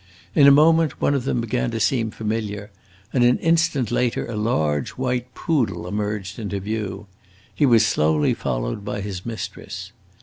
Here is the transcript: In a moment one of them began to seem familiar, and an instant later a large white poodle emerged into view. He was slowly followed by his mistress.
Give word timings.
In 0.33 0.47
a 0.47 0.51
moment 0.51 0.99
one 0.99 1.13
of 1.13 1.25
them 1.25 1.41
began 1.41 1.69
to 1.69 1.79
seem 1.79 2.09
familiar, 2.09 2.71
and 3.13 3.23
an 3.23 3.37
instant 3.37 3.91
later 3.91 4.25
a 4.25 4.35
large 4.35 4.93
white 4.97 5.31
poodle 5.35 5.85
emerged 5.85 6.39
into 6.39 6.59
view. 6.59 7.05
He 7.53 7.67
was 7.67 7.85
slowly 7.85 8.33
followed 8.33 8.83
by 8.83 9.01
his 9.01 9.27
mistress. 9.27 9.91